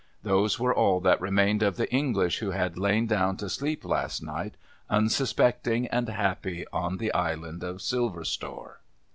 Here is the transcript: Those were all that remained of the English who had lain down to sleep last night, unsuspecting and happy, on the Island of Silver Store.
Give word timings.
Those 0.23 0.59
were 0.59 0.73
all 0.73 0.99
that 1.01 1.21
remained 1.21 1.61
of 1.61 1.77
the 1.77 1.87
English 1.93 2.39
who 2.39 2.49
had 2.49 2.75
lain 2.75 3.05
down 3.05 3.37
to 3.37 3.47
sleep 3.47 3.85
last 3.85 4.23
night, 4.23 4.55
unsuspecting 4.89 5.85
and 5.89 6.09
happy, 6.09 6.65
on 6.73 6.97
the 6.97 7.13
Island 7.13 7.61
of 7.63 7.83
Silver 7.83 8.23
Store. 8.23 8.81